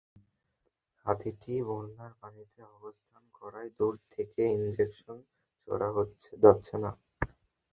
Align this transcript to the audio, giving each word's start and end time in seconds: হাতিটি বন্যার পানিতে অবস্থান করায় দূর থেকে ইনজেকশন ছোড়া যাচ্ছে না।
হাতিটি 1.05 1.53
বন্যার 1.67 2.13
পানিতে 2.21 2.61
অবস্থান 2.75 3.23
করায় 3.37 3.69
দূর 3.77 3.93
থেকে 4.11 4.41
ইনজেকশন 4.57 5.17
ছোড়া 5.57 5.89
যাচ্ছে 6.43 6.75
না। 6.83 6.91